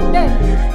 [0.00, 0.73] Yeah.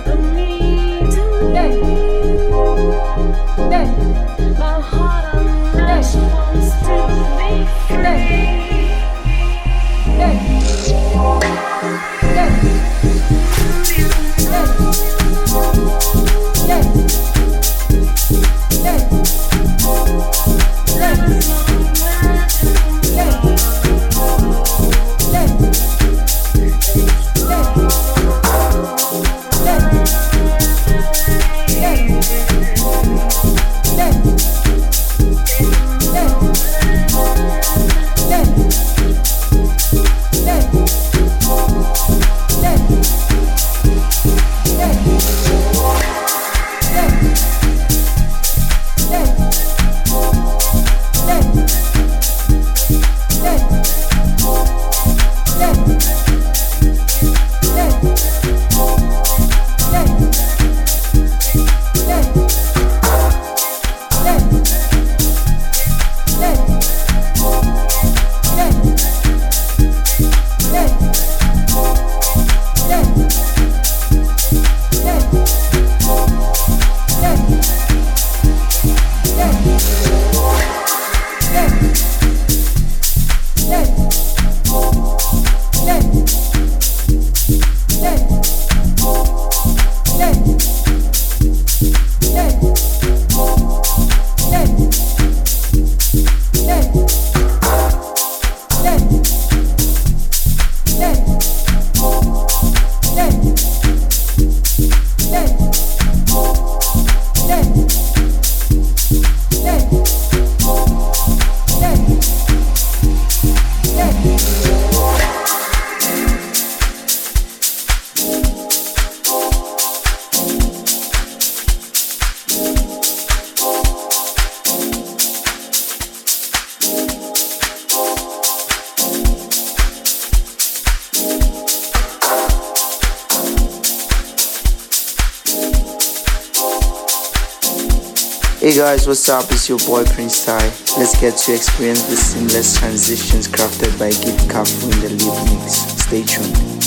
[138.70, 139.52] Hey guys, what's up?
[139.52, 140.60] It's your boy Prince Ty.
[140.96, 145.74] Let's get to experience the seamless transitions crafted by Gift Cafu in the Leap Mix.
[146.04, 146.78] Stay tuned.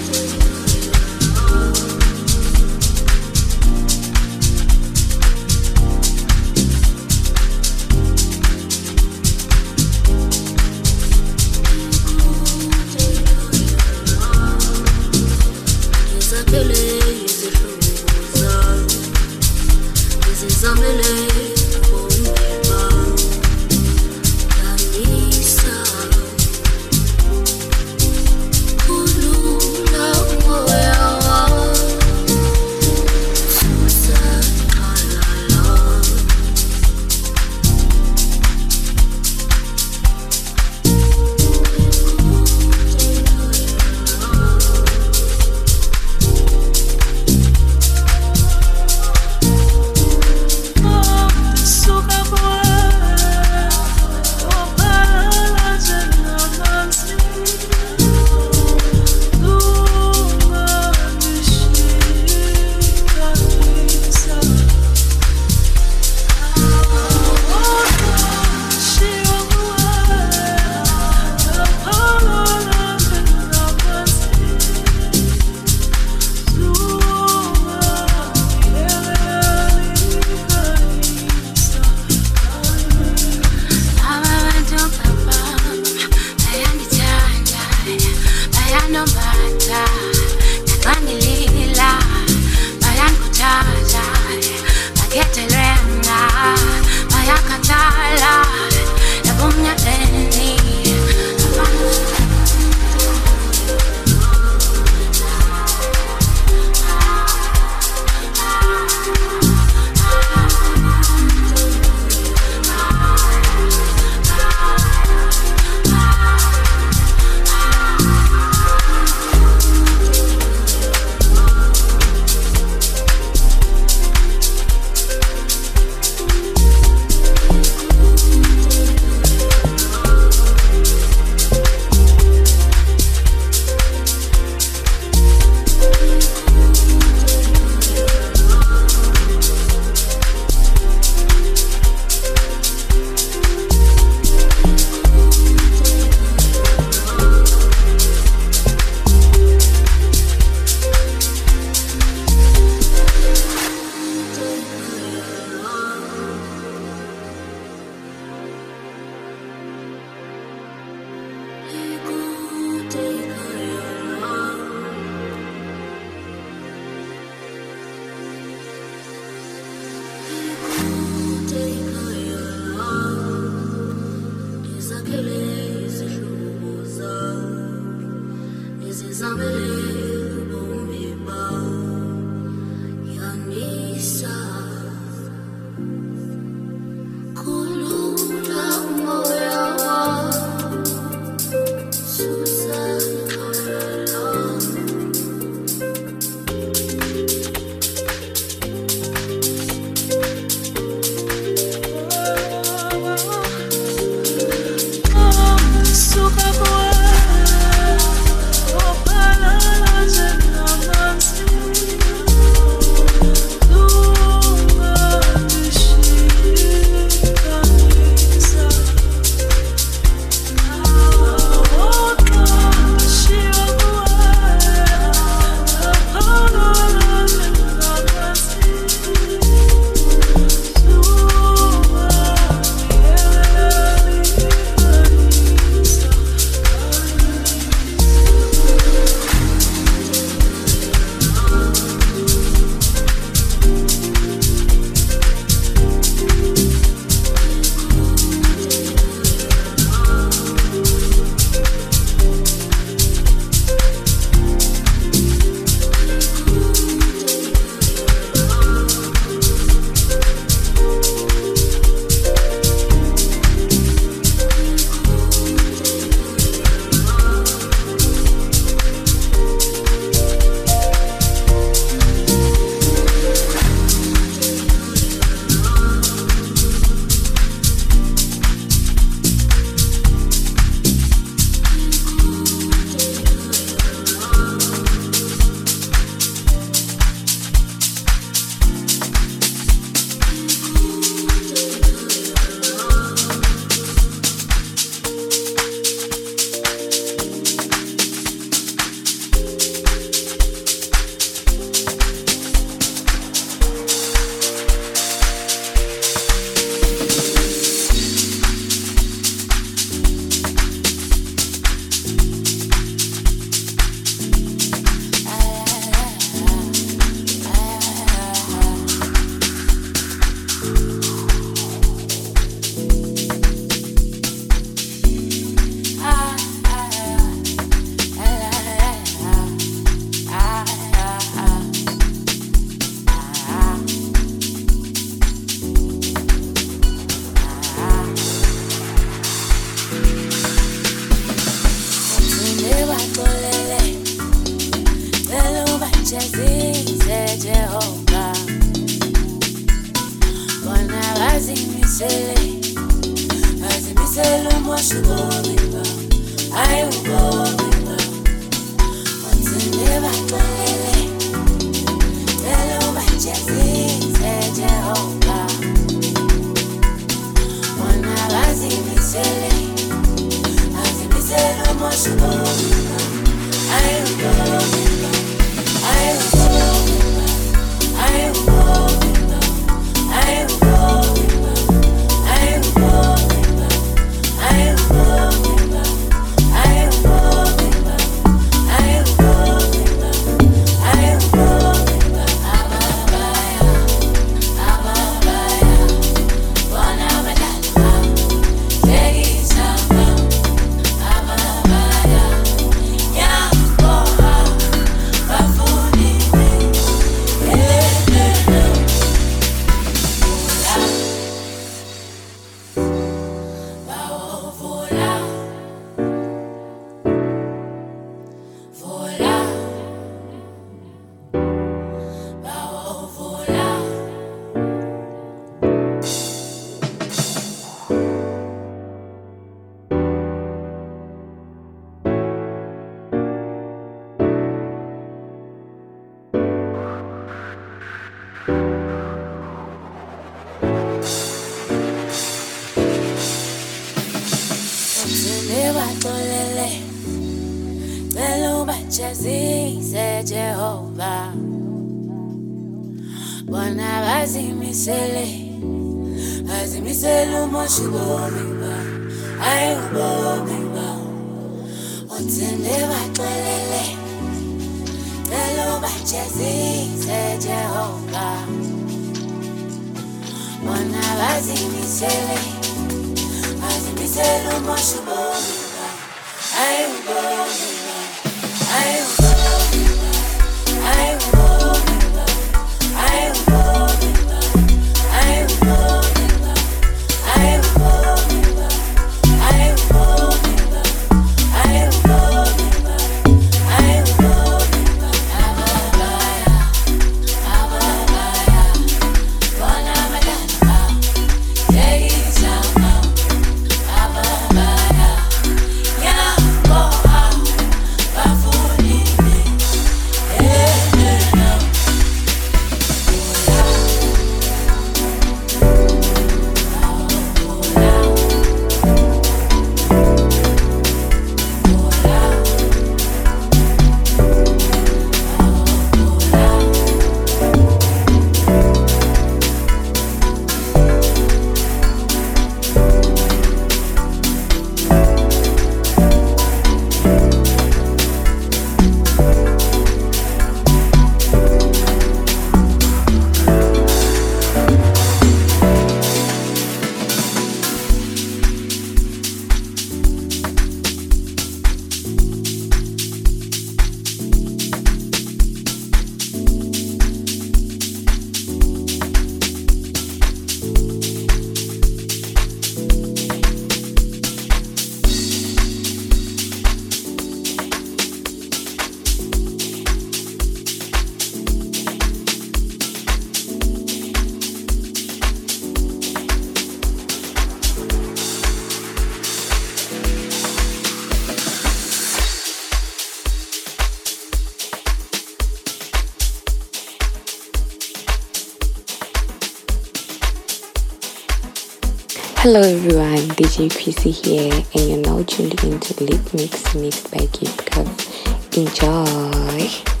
[592.43, 597.69] Hello everyone, DJ Chrissy here, and you're now tuned into Leap Mix mixed by Gift
[597.69, 598.57] Cafu.
[598.57, 600.00] Enjoy!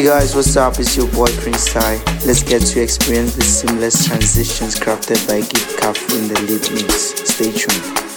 [0.00, 0.78] Hey guys, what's up?
[0.78, 1.96] It's your boy Prince Ty.
[2.24, 7.12] Let's get to experience the seamless transitions crafted by Gift Cafu in the Leap Mix.
[7.30, 8.09] Stay tuned.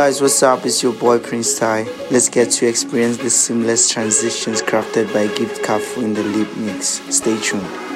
[0.00, 0.64] Guys, what's up?
[0.64, 1.82] It's your boy Prince Ty.
[2.10, 7.02] Let's get to experience the seamless transitions crafted by Gift Cafu in the Leap Mix.
[7.14, 7.89] Stay tuned.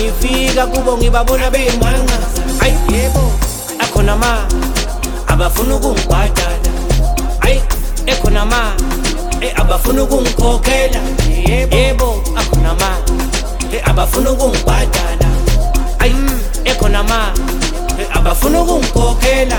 [0.00, 3.32] Mangifika kubo ngibabona bemangaza ayi yebo
[3.78, 4.46] akhona ma.
[5.26, 6.70] Abafuna ukungibhadala.
[7.40, 7.62] Ayi
[8.06, 8.72] ekhona ma.
[9.40, 11.00] Eh, abafuna ukungikhokhela.
[11.48, 12.96] Yebo akhona ma.
[13.72, 15.28] Eh, abafuna ukungibhadala.
[15.98, 16.14] Ayi
[16.64, 17.32] ekhona ma.
[18.00, 19.58] Eh, abafuna ukungikhokhela.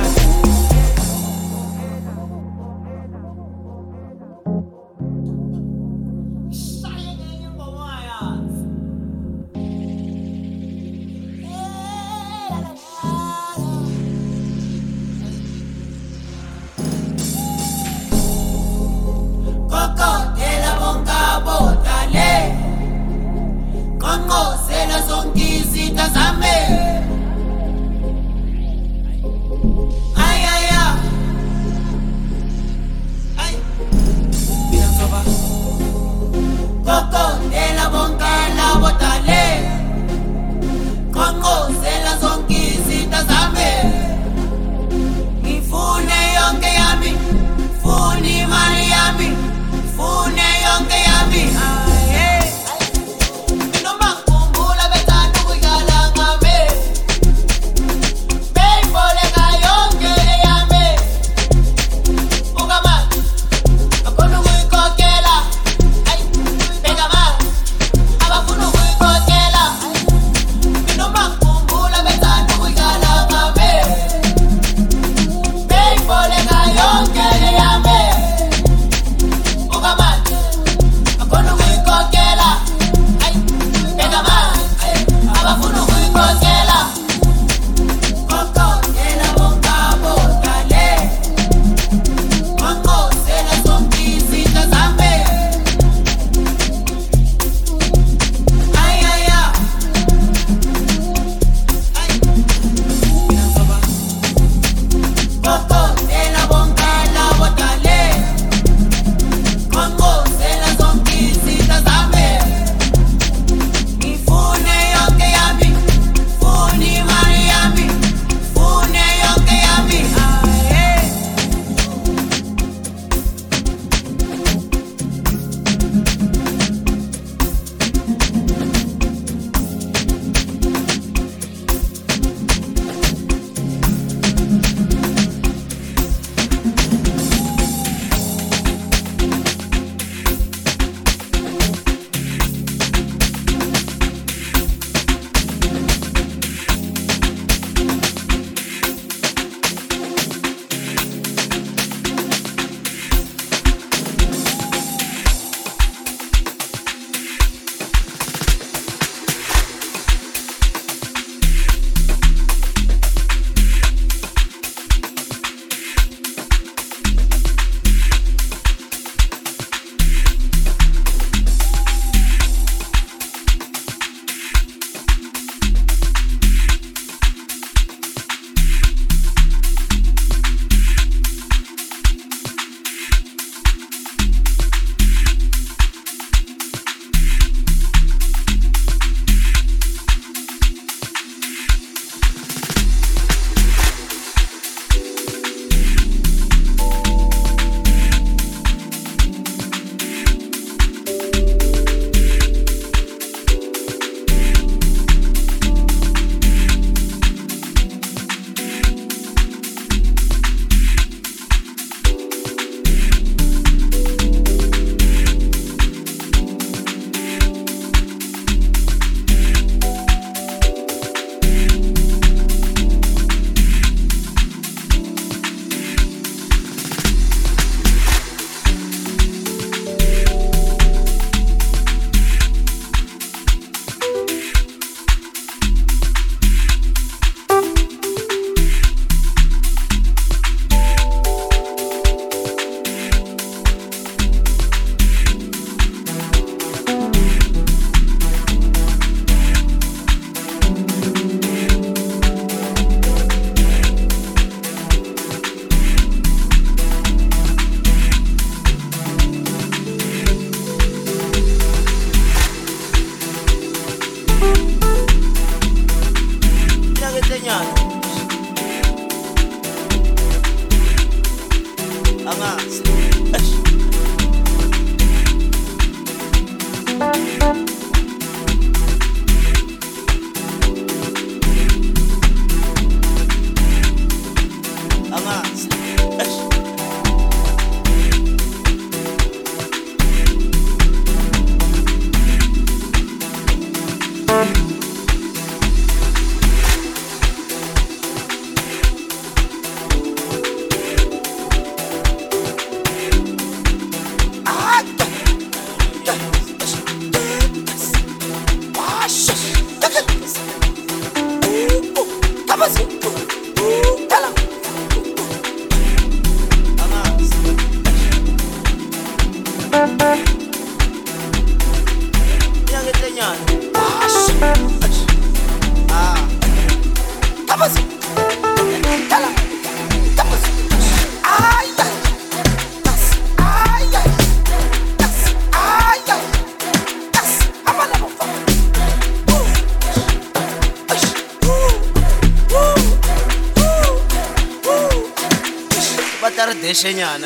[346.81, 347.20] enseñan.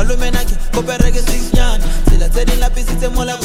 [0.00, 0.40] Allume na
[0.72, 3.36] kopere ke six nyan Sila la pisi mola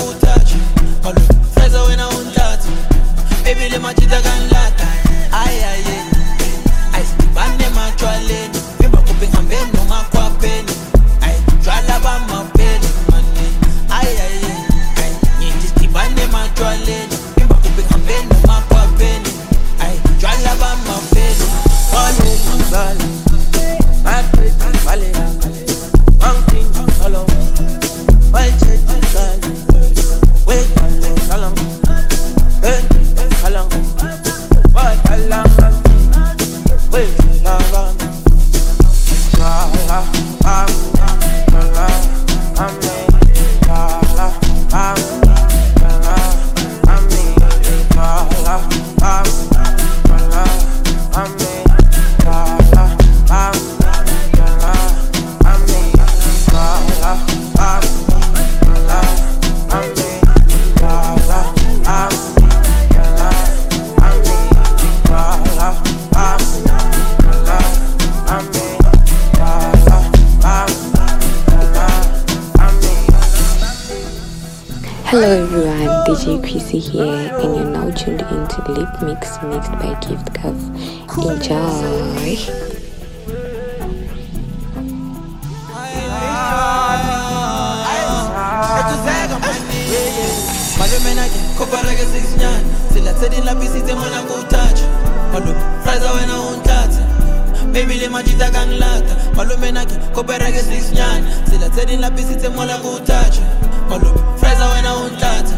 [101.85, 103.41] Already na busy temola kuthatha
[103.89, 105.55] Malume Fraser wena unthatha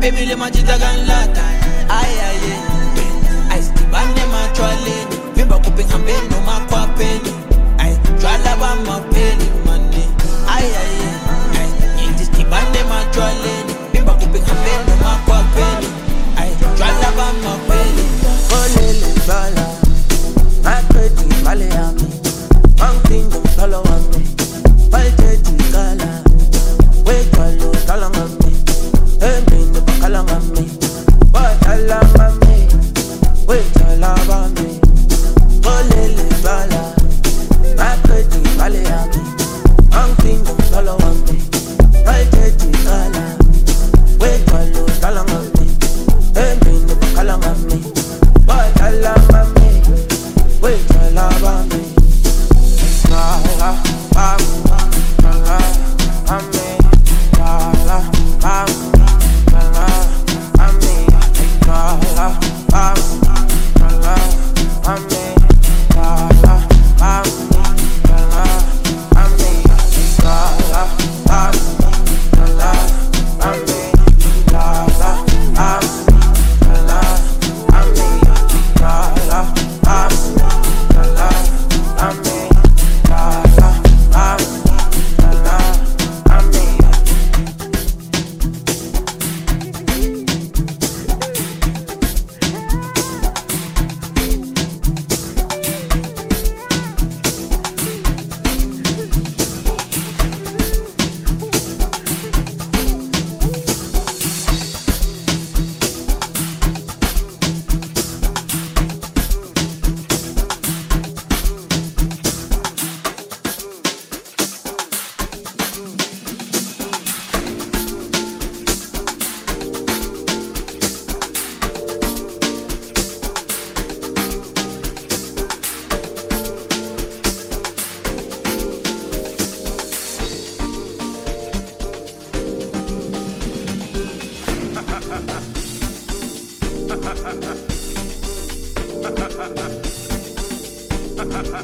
[0.00, 1.55] Baby le majita kanilata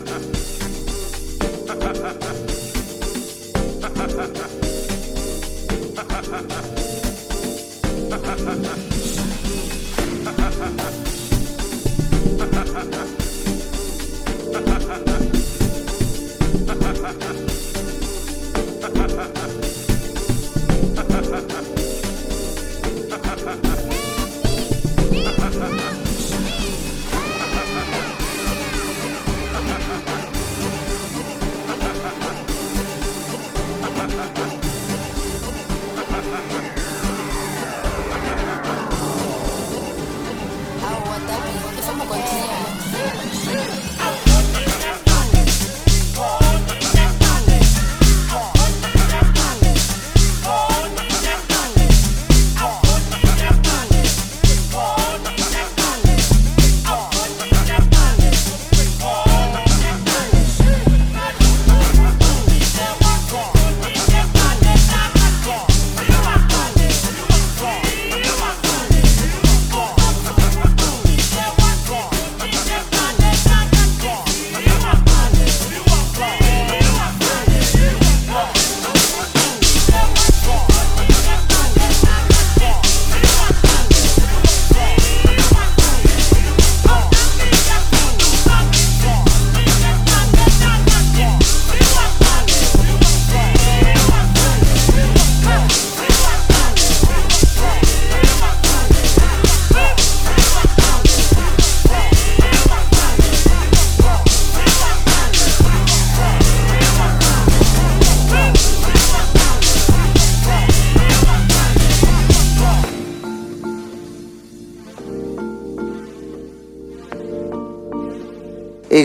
[0.05, 1.95] ハハ
[19.09, 19.42] ハハ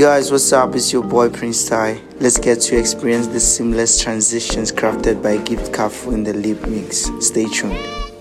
[0.08, 0.74] guys, what's up?
[0.74, 2.00] It's your boy Prince Ty.
[2.22, 7.12] Let's get to experience the seamless transitions crafted by Gift Cafu in the Leap Mix.
[7.20, 8.17] Stay tuned.